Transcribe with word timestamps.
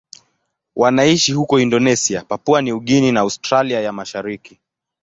Wanaishi 0.75 1.33
huko 1.33 1.59
Indonesia, 1.59 2.23
Papua 2.27 2.61
New 2.61 2.79
Guinea 2.79 3.11
na 3.11 3.19
Australia 3.19 3.81
ya 3.81 3.91
Mashariki. 3.93 4.59